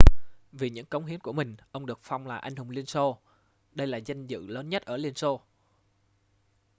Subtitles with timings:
[0.51, 3.19] vì những công hiến của mình ông được phong là anh hùng liên xô
[3.75, 5.41] đây là vinh dự lớn nhất ở liên xô